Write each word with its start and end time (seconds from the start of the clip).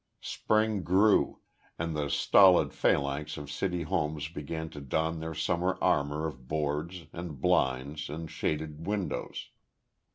Spring 0.23 0.81
grew; 0.81 1.41
and 1.77 1.95
the 1.95 2.09
stolid 2.09 2.73
phalanx 2.73 3.37
of 3.37 3.51
city 3.51 3.83
homes 3.83 4.27
began 4.29 4.67
to 4.67 4.81
don 4.81 5.19
their 5.19 5.35
summer 5.35 5.77
armor 5.79 6.25
of 6.25 6.47
boards, 6.47 7.05
and 7.13 7.39
blinds 7.39 8.09
and 8.09 8.31
shaded 8.31 8.87
windows. 8.87 9.49